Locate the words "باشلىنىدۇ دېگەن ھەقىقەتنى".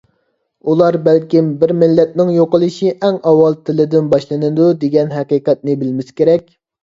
4.15-5.77